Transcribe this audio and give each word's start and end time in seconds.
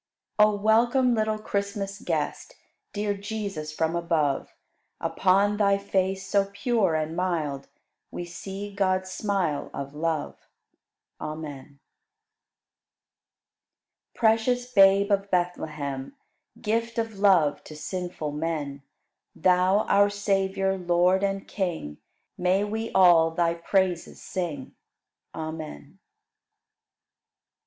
99. 0.39 0.55
O 0.55 0.59
welcome, 0.63 1.13
little 1.13 1.37
Christmas 1.37 2.01
Guest, 2.01 2.55
Dear 2.91 3.13
Jesus, 3.15 3.71
from 3.71 3.95
above; 3.95 4.51
Upon 4.99 5.57
Thy 5.57 5.77
face, 5.77 6.25
so 6.25 6.49
pure 6.51 6.95
and 6.95 7.15
mild, 7.15 7.67
We 8.09 8.25
see 8.25 8.73
God's 8.73 9.11
smile 9.11 9.69
of 9.75 9.93
love. 9.93 10.39
Amen. 11.19 11.77
100. 14.15 14.15
Precious 14.15 14.73
Babe 14.73 15.11
of 15.11 15.29
Bethlehem, 15.29 16.15
Gift 16.59 16.97
of 16.97 17.19
love 17.19 17.63
to 17.65 17.75
sinful 17.75 18.31
men, 18.31 18.81
Thou, 19.35 19.81
our 19.83 20.09
Savior, 20.09 20.79
Lord, 20.79 21.21
and 21.23 21.47
King 21.47 21.99
May 22.39 22.63
we 22.63 22.89
all 22.93 23.29
Thy 23.29 23.53
praises 23.53 24.19
sing! 24.19 24.73
Amen. 25.35 25.99